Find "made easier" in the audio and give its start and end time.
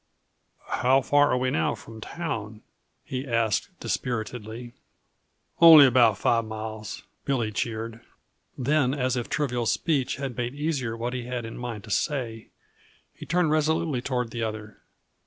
10.35-10.97